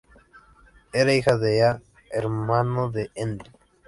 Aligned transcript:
Era 0.93 1.13
hija 1.13 1.37
de 1.37 1.57
Ea, 1.59 1.79
hermano 2.09 2.89
de 2.89 3.11
Enlil. 3.13 3.51